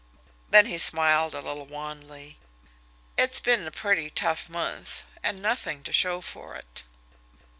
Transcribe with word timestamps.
Then 0.49 0.65
he 0.65 0.79
smiled 0.79 1.35
a 1.35 1.41
little 1.41 1.67
wanly. 1.67 2.39
"It's 3.19 3.39
been 3.39 3.67
a 3.67 3.69
pretty 3.71 4.09
tough 4.09 4.49
month 4.49 5.03
and 5.21 5.39
nothing 5.39 5.83
to 5.83 5.93
show 5.93 6.21
for 6.21 6.55
it!" 6.55 6.83